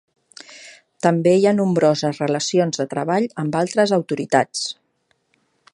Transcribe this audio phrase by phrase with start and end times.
[1.07, 4.65] També hi ha nombroses relacions de treball amb altres autoritats.